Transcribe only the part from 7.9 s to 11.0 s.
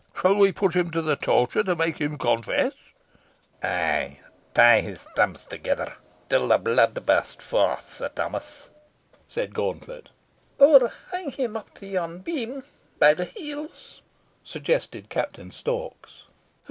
Thomas," said Gauntlet. "Or